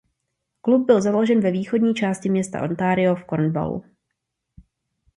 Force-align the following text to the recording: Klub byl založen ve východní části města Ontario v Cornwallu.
Klub 0.61 0.85
byl 0.85 1.01
založen 1.01 1.39
ve 1.41 1.51
východní 1.51 1.93
části 1.93 2.29
města 2.29 2.63
Ontario 2.63 3.15
v 3.15 3.25
Cornwallu. 3.25 3.83